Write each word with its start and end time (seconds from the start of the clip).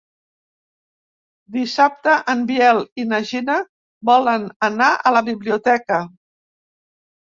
Dissabte 1.57 2.15
en 2.33 2.41
Biel 2.51 2.81
i 3.03 3.07
na 3.11 3.21
Gina 3.33 3.59
volen 4.13 4.49
anar 4.73 4.91
a 5.11 5.15
la 5.19 5.23
biblioteca. 5.29 6.01